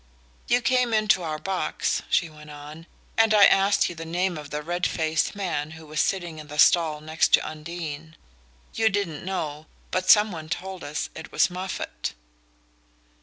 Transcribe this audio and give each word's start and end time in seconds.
"You 0.47 0.61
came 0.63 0.95
into 0.95 1.21
our 1.21 1.37
box," 1.37 2.01
she 2.09 2.27
went 2.27 2.49
on, 2.49 2.87
"and 3.19 3.35
I 3.35 3.45
asked 3.45 3.87
you 3.87 3.93
the 3.93 4.03
name 4.03 4.35
of 4.35 4.49
the 4.49 4.63
red 4.63 4.87
faced 4.87 5.35
man 5.35 5.69
who 5.77 5.85
was 5.85 6.01
sitting 6.01 6.39
in 6.39 6.47
the 6.47 6.57
stall 6.57 7.01
next 7.01 7.35
to 7.35 7.47
Undine. 7.47 8.15
You 8.73 8.89
didn't 8.89 9.23
know, 9.23 9.67
but 9.91 10.09
some 10.09 10.31
one 10.31 10.49
told 10.49 10.83
us 10.83 11.11
it 11.13 11.31
was 11.31 11.51
Moffatt." 11.51 12.15